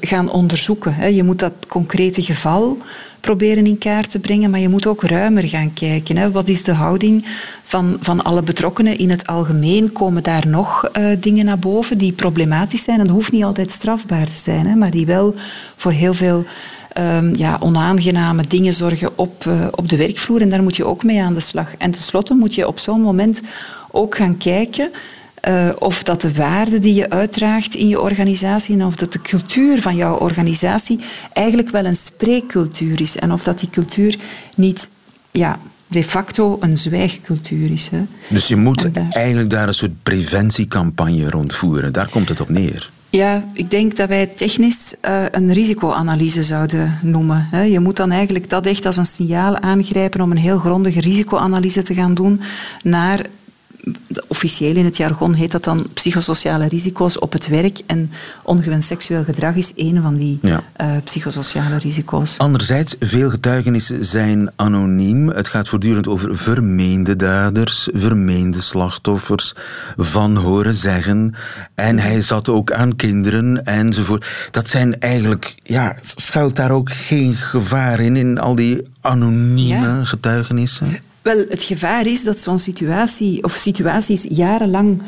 [0.00, 0.94] gaan onderzoeken.
[0.94, 1.06] Hè.
[1.06, 2.78] Je moet dat concrete geval
[3.20, 6.16] proberen in kaart te brengen, maar je moet ook ruimer gaan kijken.
[6.16, 6.30] Hè.
[6.30, 7.24] Wat is de houding
[7.62, 9.92] van, van alle betrokkenen in het algemeen?
[9.92, 12.98] Komen daar nog uh, dingen naar boven die problematisch zijn?
[12.98, 15.34] En dat hoeft niet altijd strafbaar te zijn, hè, maar die wel
[15.76, 16.44] voor heel veel
[16.98, 20.40] um, ja, onaangename dingen zorgen op, uh, op de werkvloer.
[20.40, 21.76] En daar moet je ook mee aan de slag.
[21.78, 23.42] En tenslotte moet je op zo'n moment
[23.90, 24.90] ook gaan kijken
[25.48, 29.20] uh, of dat de waarden die je uitdraagt in je organisatie en of dat de
[29.20, 31.00] cultuur van jouw organisatie
[31.32, 33.16] eigenlijk wel een spreekcultuur is.
[33.16, 34.16] En of dat die cultuur
[34.56, 34.88] niet
[35.30, 37.88] ja, de facto een zwijgcultuur is.
[37.88, 38.02] Hè.
[38.28, 39.10] Dus je moet daar...
[39.10, 41.92] eigenlijk daar een soort preventiecampagne rondvoeren.
[41.92, 42.90] Daar komt het op neer.
[43.10, 47.48] Ja, ik denk dat wij technisch uh, een risicoanalyse zouden noemen.
[47.70, 51.82] Je moet dan eigenlijk dat echt als een signaal aangrijpen om een heel grondige risicoanalyse
[51.82, 52.40] te gaan doen
[52.82, 53.20] naar
[54.28, 57.80] officieel in het jargon heet dat dan psychosociale risico's op het werk.
[57.86, 58.10] En
[58.42, 60.62] ongewenst seksueel gedrag is een van die ja.
[60.80, 62.38] uh, psychosociale risico's.
[62.38, 65.28] Anderzijds, veel getuigenissen zijn anoniem.
[65.28, 69.54] Het gaat voortdurend over vermeende daders, vermeende slachtoffers,
[69.96, 71.34] van horen zeggen.
[71.74, 74.26] En hij zat ook aan kinderen enzovoort.
[74.50, 80.04] Dat zijn eigenlijk, ja, schuilt daar ook geen gevaar in, in al die anonieme ja.
[80.04, 81.00] getuigenissen?
[81.22, 85.02] Wel, het gevaar is dat zo'n situatie of situaties jarenlang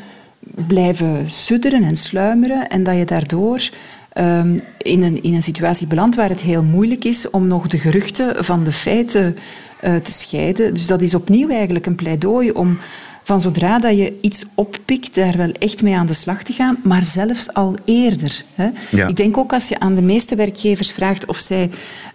[0.66, 3.68] blijven sudderen en sluimeren en dat je daardoor
[4.14, 7.79] um, in, een, in een situatie belandt waar het heel moeilijk is om nog de
[7.79, 9.37] geruchten van de feiten
[9.85, 10.74] uh, te scheiden.
[10.74, 12.79] Dus dat is opnieuw eigenlijk een pleidooi om
[13.22, 16.77] van zodra dat je iets oppikt, daar wel echt mee aan de slag te gaan,
[16.83, 18.42] maar zelfs al eerder.
[18.55, 18.68] Hè.
[18.90, 19.07] Ja.
[19.07, 21.70] Ik denk ook als je aan de meeste werkgevers vraagt of zij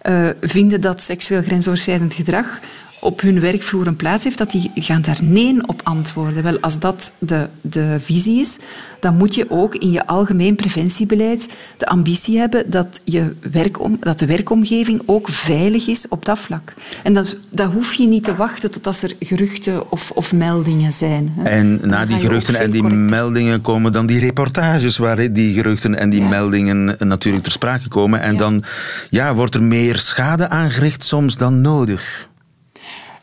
[0.09, 2.59] uh, vinden dat seksueel grensoverschrijdend gedrag
[2.99, 6.43] op hun werkvloer een plaats heeft, dat die gaan daar nee op antwoorden.
[6.43, 8.59] Wel, als dat de, de visie is,
[8.99, 14.19] dan moet je ook in je algemeen preventiebeleid de ambitie hebben dat, je werkom, dat
[14.19, 16.73] de werkomgeving ook veilig is op dat vlak.
[17.03, 20.93] En dat, dat hoef je niet te wachten tot als er geruchten of, of meldingen
[20.93, 21.33] zijn.
[21.35, 21.43] Hè.
[21.49, 23.09] En na die geruchten en die correct.
[23.09, 26.27] meldingen komen dan die reportages waar die geruchten en die ja.
[26.27, 28.21] meldingen natuurlijk ter sprake komen.
[28.21, 28.37] En ja.
[28.37, 28.63] dan
[29.09, 32.28] ja, wordt er meer schade aangericht soms dan nodig.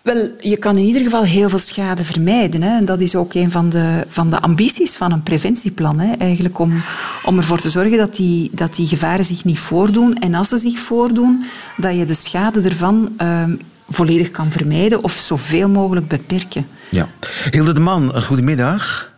[0.07, 2.62] Wel, je kan in ieder geval heel veel schade vermijden.
[2.62, 2.77] Hè.
[2.79, 5.99] En dat is ook een van de, van de ambities van een preventieplan.
[5.99, 6.12] Hè.
[6.12, 6.83] Eigenlijk om,
[7.25, 10.14] om ervoor te zorgen dat die, dat die gevaren zich niet voordoen.
[10.14, 11.45] En als ze zich voordoen,
[11.77, 13.57] dat je de schade ervan ehm,
[13.88, 16.66] volledig kan vermijden of zoveel mogelijk beperken.
[16.90, 17.09] Ja.
[17.51, 19.12] Hilde de Man, goedemiddag.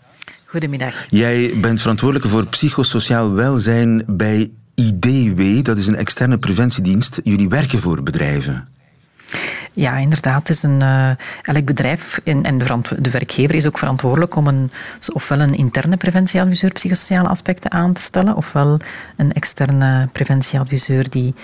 [0.44, 1.06] Goedemiddag.
[1.10, 5.64] Jij bent verantwoordelijke voor psychosociaal welzijn bij IDW.
[5.64, 7.20] Dat is een externe preventiedienst.
[7.22, 8.68] Jullie werken voor bedrijven.
[9.78, 10.38] Ja, inderdaad.
[10.38, 11.10] Het is een, uh,
[11.42, 14.70] elk bedrijf en, en de, de, werkgever is ook verantwoordelijk om een,
[15.12, 18.80] ofwel een interne preventieadviseur psychosociale aspecten aan te stellen, ofwel
[19.16, 21.34] een externe preventieadviseur die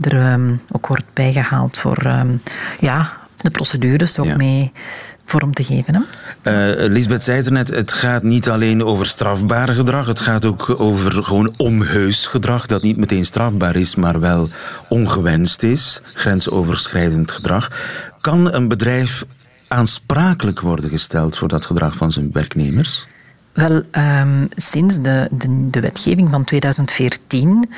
[0.00, 2.42] er um, ook wordt bijgehaald voor um,
[2.78, 4.36] ja, de procedures ook ja.
[4.36, 4.72] mee
[5.24, 5.94] vorm te geven.
[5.94, 6.00] Hè?
[6.46, 10.80] Uh, Lisbeth zei het net, het gaat niet alleen over strafbaar gedrag, het gaat ook
[10.80, 14.48] over gewoon onheus gedrag dat niet meteen strafbaar is, maar wel
[14.88, 17.70] ongewenst is, grensoverschrijdend gedrag.
[18.20, 19.24] Kan een bedrijf
[19.68, 23.06] aansprakelijk worden gesteld voor dat gedrag van zijn werknemers?
[23.52, 27.68] Wel, um, sinds de, de, de, wetgeving van 2014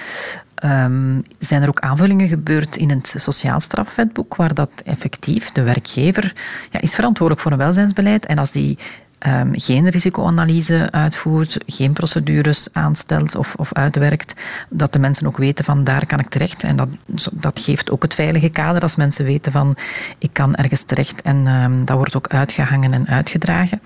[0.65, 6.35] um, zijn er ook aanvullingen gebeurd in het sociaal strafwetboek, waar dat effectief de werkgever
[6.71, 8.27] ja, is verantwoordelijk voor een welzijnsbeleid.
[8.27, 8.79] En als die
[9.27, 14.35] um, geen risicoanalyse uitvoert, geen procedures aanstelt of, of uitwerkt,
[14.69, 16.63] dat de mensen ook weten van daar kan ik terecht.
[16.63, 16.89] En dat,
[17.33, 19.77] dat geeft ook het veilige kader als mensen weten van
[20.19, 23.81] ik kan ergens terecht en um, dat wordt ook uitgehangen en uitgedragen.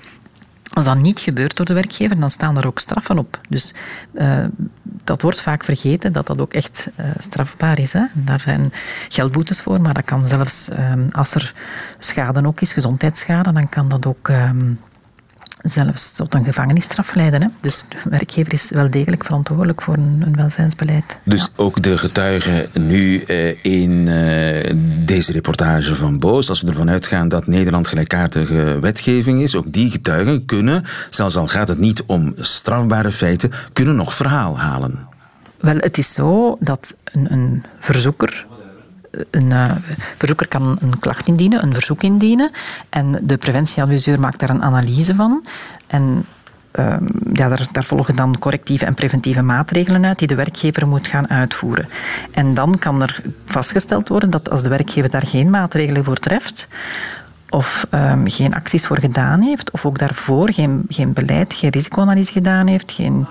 [0.70, 3.40] Als dat niet gebeurt door de werkgever, dan staan er ook straffen op.
[3.48, 3.74] Dus
[4.14, 4.44] uh,
[5.10, 7.92] dat wordt vaak vergeten, dat dat ook echt uh, strafbaar is.
[7.92, 8.04] Hè.
[8.12, 8.72] Daar zijn
[9.08, 11.54] geldboetes voor, maar dat kan zelfs, um, als er
[11.98, 14.80] schade ook is, gezondheidsschade, dan kan dat ook um,
[15.62, 17.42] zelfs tot een gevangenisstraf leiden.
[17.42, 17.48] Hè.
[17.60, 21.18] Dus de werkgever is wel degelijk verantwoordelijk voor een, een welzijnsbeleid.
[21.24, 21.48] Dus ja.
[21.56, 27.28] ook de getuigen nu uh, in uh, deze reportage van Boos, als we ervan uitgaan
[27.28, 32.34] dat Nederland gelijkaardige wetgeving is, ook die getuigen kunnen, zelfs al gaat het niet om
[32.36, 35.08] strafbare feiten, kunnen nog verhaal halen.
[35.58, 38.46] Wel, het is zo dat een, een verzoeker
[39.30, 39.70] een uh,
[40.16, 42.50] verzoeker kan een klacht indienen, een verzoek indienen.
[42.88, 45.46] En de preventieadviseur maakt daar een analyse van.
[45.86, 46.24] En
[46.78, 46.96] uh,
[47.32, 51.30] ja, daar, daar, volgen dan correctieve en preventieve maatregelen uit die de werkgever moet gaan
[51.30, 51.88] uitvoeren.
[52.30, 56.68] En dan kan er vastgesteld worden dat als de werkgever daar geen maatregelen voor treft,
[57.48, 62.32] of um, geen acties voor gedaan heeft, of ook daarvoor geen, geen beleid, geen risicoanalyse
[62.32, 63.26] gedaan heeft, geen,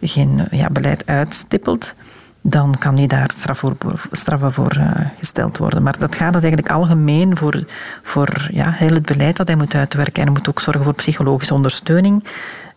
[0.00, 1.94] geen ja, beleid uitstippelt,
[2.42, 3.76] dan kan die daar straf voor,
[4.12, 5.82] straffen voor uh, gesteld worden.
[5.82, 7.64] Maar dat gaat het eigenlijk algemeen voor,
[8.02, 10.14] voor ja, heel het beleid dat hij moet uitwerken.
[10.14, 12.24] En hij moet ook zorgen voor psychologische ondersteuning.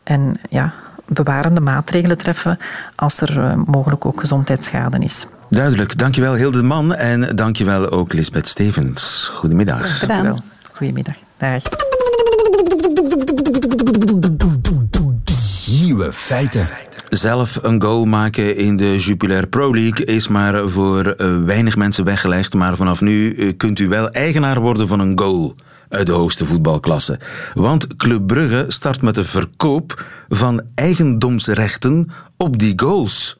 [0.03, 0.73] En ja,
[1.05, 2.57] bewarende maatregelen treffen
[2.95, 5.27] als er uh, mogelijk ook gezondheidsschade is.
[5.49, 5.97] Duidelijk.
[5.97, 9.31] Dankjewel Hilde Man en dankjewel ook Lisbeth Stevens.
[9.33, 9.99] Goedemiddag.
[9.99, 10.43] Gedaan.
[10.73, 11.15] Goedemiddag.
[11.37, 11.63] Dag.
[15.81, 16.67] Nieuwe feiten.
[17.09, 22.53] Zelf een goal maken in de Jupiler Pro League is maar voor weinig mensen weggelegd.
[22.53, 25.55] Maar vanaf nu kunt u wel eigenaar worden van een goal
[25.89, 27.19] uit de hoogste voetbalklasse.
[27.53, 33.37] Want Club Brugge start met de verkoop van eigendomsrechten op die goals.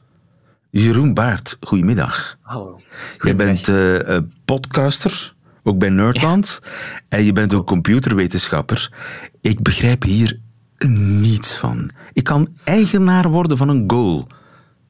[0.70, 2.36] Jeroen Baart, goedemiddag.
[2.40, 2.78] Hallo.
[3.20, 6.60] Jij bent uh, podcaster, ook bij Nerdland.
[7.08, 8.92] en je bent ook computerwetenschapper.
[9.40, 10.44] Ik begrijp hier
[10.88, 11.90] niets van.
[12.12, 14.26] Ik kan eigenaar worden van een goal.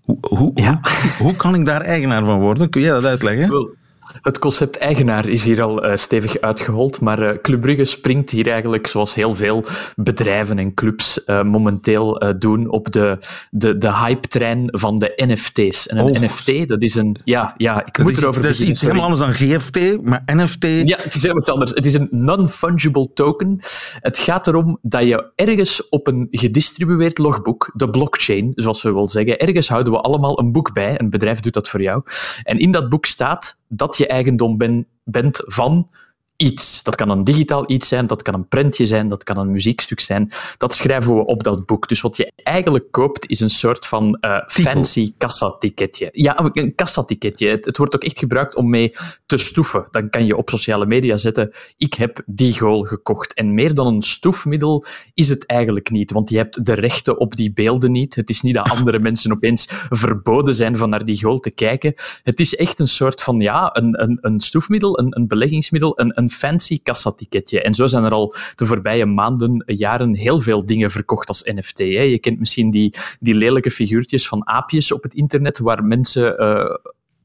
[0.01, 0.81] Hoe, hoe, ja.
[0.81, 2.71] hoe, hoe, kan ik daar eigenaar van worden?
[2.71, 3.51] Kun jij dat uitleggen?
[3.51, 3.75] Wel,
[4.23, 8.49] het concept eigenaar is hier al uh, stevig uitgehold, maar uh, Club Brugge springt hier
[8.51, 9.65] eigenlijk, zoals heel veel
[9.97, 13.19] bedrijven en clubs uh, momenteel doen, op de,
[13.51, 15.87] de, de hype-trein van de NFT's.
[15.87, 16.21] En een oh.
[16.21, 17.17] NFT, dat is een...
[17.25, 20.23] Ja, ja ik dat moet is, erover Dat is iets helemaal anders dan GFT, maar
[20.27, 20.65] NFT...
[20.65, 21.71] Ja, het is helemaal iets anders.
[21.71, 23.59] Het is een non-fungible token.
[24.01, 29.09] Het gaat erom dat je ergens op een gedistribueerd logboek, de blockchain, zoals we wel
[29.09, 32.03] zeggen, ergens houden we allemaal een boek bij, een bedrijf doet dat voor jou,
[32.43, 35.91] en in dat boek staat dat je eigendom ben, bent van
[36.37, 36.83] iets.
[36.83, 40.01] Dat kan een digitaal iets zijn, dat kan een prentje zijn, dat kan een muziekstuk
[40.01, 40.31] zijn.
[40.59, 41.89] Dat schrijven we op dat boek.
[41.89, 46.09] Dus wat je eigenlijk koopt is een soort van uh, fancy kassaticketje.
[46.13, 47.49] Ja, een kassaticketje.
[47.49, 48.93] Het, het wordt ook echt gebruikt om mee
[49.27, 49.89] te stoeven.
[49.91, 53.35] Dan kan je op sociale media zetten, ik heb die goal gekocht.
[53.35, 57.37] En meer dan een stoefmiddel is het eigenlijk niet, want je hebt de rechten op
[57.37, 58.15] die beelden niet.
[58.15, 61.95] Het is niet dat andere mensen opeens verboden zijn van naar die goal te kijken.
[62.23, 66.13] Het is echt een soort van, ja, een, een, een stoefmiddel, een, een beleggingsmiddel, een,
[66.15, 67.63] een fancy kassaticketje.
[67.63, 71.79] En zo zijn er al de voorbije maanden, jaren heel veel dingen verkocht als NFT.
[71.79, 71.85] Hè.
[71.85, 76.75] Je kent misschien die, die lelijke figuurtjes van aapjes op het internet, waar mensen uh,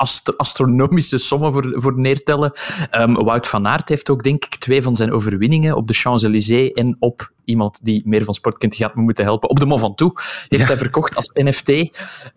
[0.01, 2.51] ast- astronomische sommen voor, voor neertellen.
[2.89, 6.71] Ehm, Wout van Aert heeft ook, denk ik, twee van zijn overwinningen op de Champs-Élysées
[6.71, 9.49] en op iemand die meer van sport kent, gaat me moeten helpen.
[9.49, 11.69] Op de Mont Ventoux heeft hij verkocht als NFT.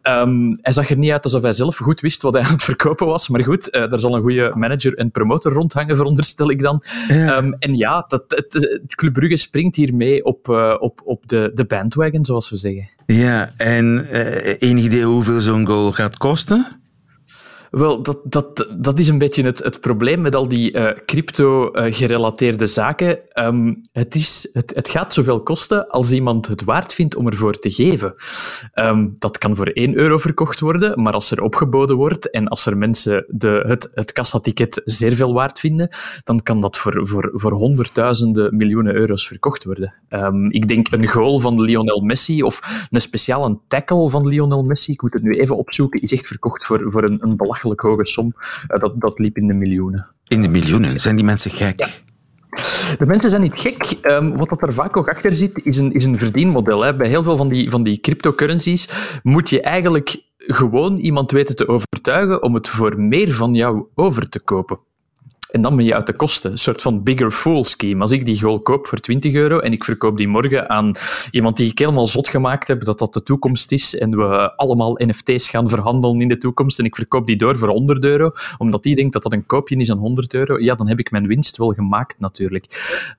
[0.03, 2.63] Ehm, hij zag er niet uit alsof hij zelf goed wist wat hij aan het
[2.63, 3.29] verkopen was.
[3.29, 6.83] Maar goed, eh, daar zal een goede manager en promotor rondhangen, veronderstel ik dan.
[7.09, 11.51] Ehm, en ja, dat, het, Club Brugge springt hier mee op, eh, op, op de,
[11.55, 12.89] de bandwagon, zoals we zeggen.
[13.07, 16.81] Ja, en eh enig idee hoeveel zo'n goal gaat kosten?
[17.75, 22.67] Wel, dat, dat, dat is een beetje het, het probleem met al die eh, crypto-gerelateerde
[22.67, 23.29] zaken.
[23.29, 27.59] Ehm, het, is, het, het gaat zoveel kosten als iemand het waard vindt om ervoor
[27.59, 28.15] te geven.
[28.73, 32.67] Ehm, dat kan voor 1 euro verkocht worden, maar als er opgeboden wordt en als
[32.67, 35.89] er mensen de, het, het kassaticket zeer veel waard vinden,
[36.25, 39.95] dan kan dat voor, voor, voor honderdduizenden miljoenen euro's verkocht worden.
[40.09, 44.93] Ehm, ik denk een goal van Lionel Messi of een speciale tackle van Lionel Messi,
[44.93, 48.07] ik moet het nu even opzoeken, is echt verkocht voor, voor een, een belachelijk hoge
[48.07, 48.35] som.
[48.67, 50.07] Eh, dat, dat liep in de miljoenen.
[50.27, 51.01] In de miljoenen.
[51.01, 52.03] Zijn die mensen gek?
[52.99, 53.85] De mensen zijn niet gek.
[54.03, 56.83] Ehm, wat dat er vaak ook achter zit, is een, is een verdienmodel.
[56.83, 56.95] Hè.
[56.95, 58.89] Bij heel veel van die, van die cryptocurrencies
[59.23, 64.29] moet je eigenlijk gewoon iemand weten te overtuigen om het voor meer van jou over
[64.29, 64.79] te kopen.
[65.55, 66.51] En dan ben je uit de kosten.
[66.51, 68.01] Een soort van bigger fool scheme.
[68.01, 70.93] Als ik die goal koop voor 20 euro en ik verkoop die morgen aan
[71.31, 75.01] iemand die ik helemaal zot gemaakt heb, dat dat de toekomst is en we allemaal
[75.05, 78.83] NFT's gaan verhandelen in de toekomst en ik verkoop die door voor 100 euro, omdat
[78.83, 81.27] die denkt dat dat een koopje is aan 100 euro, ja, dan heb ik mijn
[81.27, 82.65] winst wel gemaakt natuurlijk.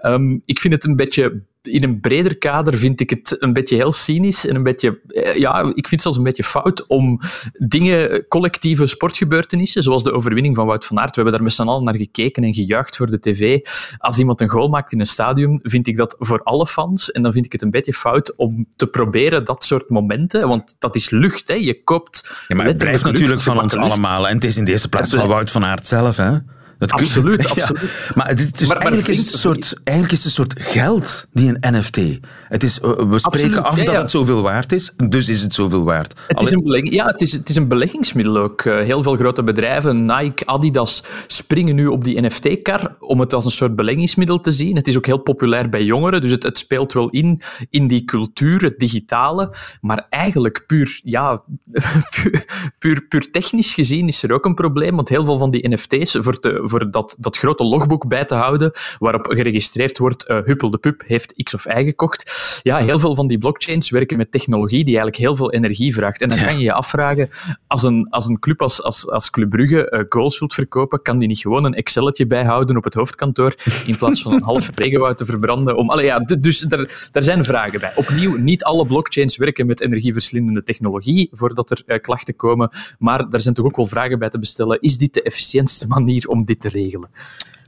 [0.06, 3.76] Um, ik vind het een beetje in een breder kader vind ik het een beetje
[3.76, 5.00] heel cynisch en een beetje,
[5.38, 7.20] ja, ik vind het zelfs een beetje fout om
[7.54, 11.62] dingen, collectieve sportgebeurtenissen, zoals de overwinning van Wout van Aert, we hebben daar met z'n
[11.62, 13.60] allen naar gekeken en gejuicht voor de tv.
[13.98, 17.22] Als iemand een goal maakt in een stadion, vind ik dat voor alle fans en
[17.22, 20.96] dan vind ik het een beetje fout om te proberen dat soort momenten, want dat
[20.96, 21.54] is lucht, hè.
[21.54, 24.28] Je koopt Ja, maar het blijft natuurlijk van ons allemaal.
[24.28, 26.38] En het is in de eerste plaats van Wout van Aert zelf, hè?
[26.78, 27.50] Dat Absoluut, Ja.
[27.50, 28.02] absoluut.
[28.16, 28.26] Maar,
[28.68, 31.76] maar eigenlijk, is het klinkt- een soort, eigenlijk is het een soort geld, die een
[31.78, 32.00] NFT.
[32.48, 34.02] Het is, eh, we spreken Absoluut, af ja, dat ja.
[34.02, 36.14] het zoveel waard is, dus is het zoveel waard.
[36.28, 38.62] Het is, een beleg- ja, het, is, het is een beleggingsmiddel ook.
[38.62, 43.46] Eh, heel veel grote bedrijven, Nike, Adidas, springen nu op die NFT-kar om het als
[43.46, 44.76] een soort beleggingsmiddel te zien.
[44.76, 48.06] Het is ook heel populair bij jongeren, dus het, het speelt wel in, in die
[48.06, 49.54] cultuur, het digitale.
[49.82, 51.44] Maar eigenlijk puur, ja,
[52.22, 52.46] puur,
[52.80, 56.18] puur, puur technisch gezien is er ook een probleem, want heel veel van die NFT's,
[56.20, 60.70] voor, te, voor dat, dat grote logboek bij te houden, waarop geregistreerd wordt, eh, Huppel
[60.70, 62.60] de Pup heeft X of Y gekocht.
[62.64, 66.22] Ja, heel veel van die blockchains werken met technologie die eigenlijk heel veel energie vraagt.
[66.22, 67.30] En dan kan je je afvragen,
[67.68, 71.18] als een, als een club als, als, als Club Brugge eh, goals wilt verkopen, kan
[71.18, 75.18] die niet gewoon een Excelletje bijhouden op het hoofdkantoor in plaats van een half regenwoud
[75.18, 75.78] te verbranden?
[75.78, 77.92] Om, allee, ja, dus daar, daar zijn vragen bij.
[77.96, 83.42] Opnieuw, niet alle blockchains werken met energieverslindende technologie voordat er eh, klachten komen, maar daar
[83.42, 84.82] zijn toch ook wel vragen bij te bestellen.
[84.82, 87.10] Is dit de efficiëntste manier om dit te regelen?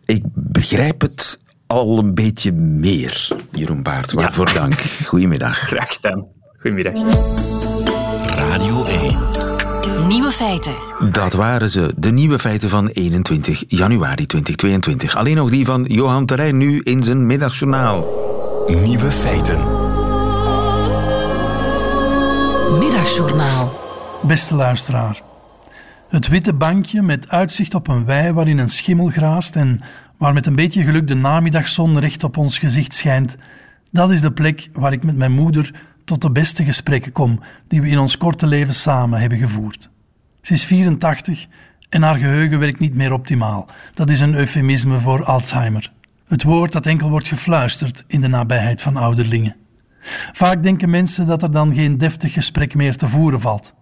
[0.06, 4.12] Ik begrijp het al een beetje meer, Jeroen Baart.
[4.14, 4.80] Waarvoor dank.
[5.10, 5.58] Goedemiddag.
[5.58, 6.26] Graag gedaan.
[6.60, 6.94] Goedemiddag.
[8.26, 10.08] Radio 1.
[10.08, 10.76] Nieuwe feiten.
[11.12, 15.16] Dat waren ze, de nieuwe feiten van 21 januari 2022.
[15.16, 18.08] Alleen nog die van Johan Terrein nu in zijn middagjournaal.
[18.68, 19.58] Nieuwe feiten.
[22.80, 23.80] Middagjournaal.
[24.22, 25.27] Beste luisteraar.
[26.10, 29.80] Het witte bankje met uitzicht op een wei waarin een schimmel graast en
[30.18, 33.36] waar met een beetje geluk de namiddagzon recht op ons gezicht schijnt,
[33.92, 35.72] dat is de plek waar ik met mijn moeder
[36.06, 39.90] tot de beste gesprekken kom die we in ons korte leven samen hebben gevoerd.
[40.42, 41.48] Ze is 84
[41.90, 43.68] en haar geheugen werkt niet meer optimaal.
[43.94, 45.92] Dat is een eufemisme voor Alzheimer.
[46.28, 49.56] Het woord dat enkel wordt gefluisterd in de nabijheid van ouderlingen.
[50.32, 53.74] Vaak denken mensen dat er dan geen deftig gesprek meer te voeren valt.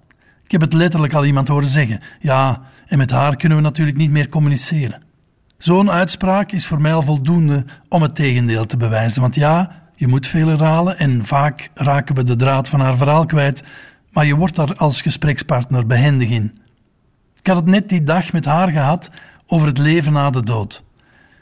[0.46, 2.00] Ik heb het letterlijk al iemand horen zeggen.
[2.20, 5.04] Ja, en met haar kunnen we natuurlijk niet meer communiceren.
[5.58, 9.22] Zo'n uitspraak is voor mij al voldoende om het tegendeel te bewijzen.
[9.22, 13.26] Want ja, je moet veel herhalen en vaak raken we de draad van haar verhaal
[13.26, 13.64] kwijt,
[14.12, 16.58] maar je wordt daar als gesprekspartner behendig in.
[17.40, 19.10] Ik had het net die dag met haar gehad
[19.48, 20.84] over het leven na de dood.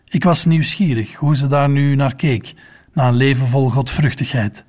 [0.05, 2.53] Ik was nieuwsgierig hoe ze daar nu naar keek,
[2.93, 4.65] na een leven vol godvruchtigheid.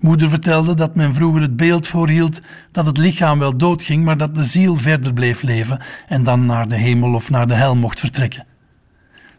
[0.00, 2.40] Moeder vertelde dat men vroeger het beeld voorhield
[2.72, 6.68] dat het lichaam wel doodging, maar dat de ziel verder bleef leven en dan naar
[6.68, 8.46] de hemel of naar de hel mocht vertrekken.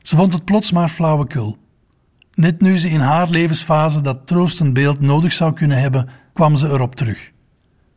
[0.01, 1.57] Ze vond het plots maar flauwekul.
[2.33, 6.67] Net nu ze in haar levensfase dat troostend beeld nodig zou kunnen hebben, kwam ze
[6.67, 7.31] erop terug.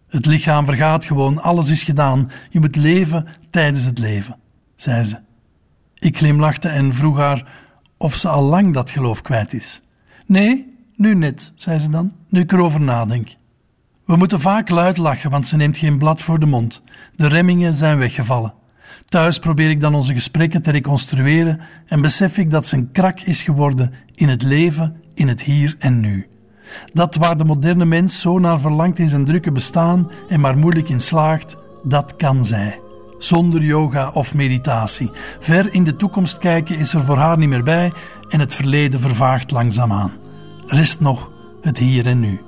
[0.09, 4.37] Het lichaam vergaat gewoon, alles is gedaan, je moet leven tijdens het leven,
[4.77, 5.19] zei ze.
[5.99, 7.53] Ik glimlachte en vroeg haar
[7.97, 9.83] of ze al lang dat geloof kwijt is.
[10.27, 13.37] Nee, nu net, zei ze dan, nu ik erover nadenk.
[14.05, 16.83] We moeten vaak luid lachen, want ze neemt geen blad voor de mond.
[17.17, 18.55] De remmingen zijn weggevallen.
[19.09, 23.21] Thuis probeer ik dan onze gesprekken te reconstrueren en besef ik dat ze een krak
[23.21, 26.27] is geworden in het leven, in het hier en nu.
[26.93, 30.89] Dat waar de moderne mens zo naar verlangt in zijn drukke bestaan en maar moeilijk
[30.89, 32.81] in slaagt, dat kan zij.
[33.19, 35.11] Zonder yoga of meditatie.
[35.41, 37.93] Ver in de toekomst kijken is er voor haar niet meer bij
[38.29, 40.24] en het verleden vervaagt langzaamaan.
[40.67, 42.41] Rest nog het hier en nu.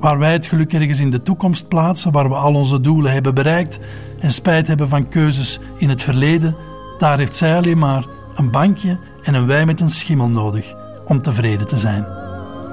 [0.00, 3.34] Waar wij het geluk ergens in de toekomst plaatsen, waar we al onze doelen hebben
[3.34, 3.78] bereikt
[4.20, 6.56] en spijt hebben van keuzes in het verleden,
[6.98, 10.74] daar heeft zij alleen maar een bankje en een wei met een schimmel nodig
[11.06, 12.06] om tevreden te zijn.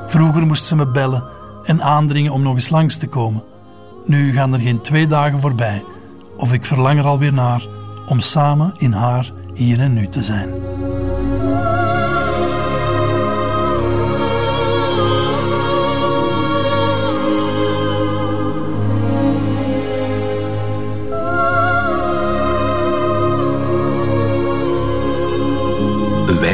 [0.08, 1.24] Vroeger moest ze me bellen
[1.64, 3.44] en aandringen om nog eens langs te komen.
[4.06, 5.84] Nu gaan er geen twee dagen voorbij
[6.38, 7.68] of ik verlang er alweer naar
[8.08, 10.50] om samen in haar hier en nu te zijn.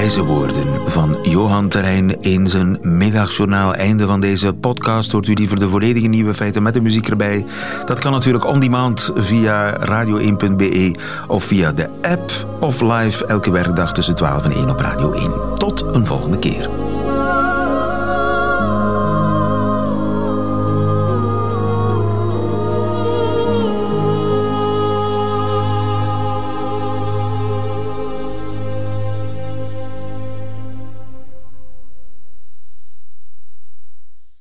[0.06, 3.74] Wijze woorden van Johan Terrein in zijn middagjournaal.
[3.74, 5.12] Einde van deze podcast.
[5.12, 7.46] Hoort u liever de volledige nieuwe feiten met de muziek erbij?
[7.86, 10.96] Dat kan natuurlijk on demand via radio1.be
[11.28, 15.32] of via de app of live elke werkdag tussen 12 en 1 op Radio 1.
[15.56, 16.85] Tot een volgende keer.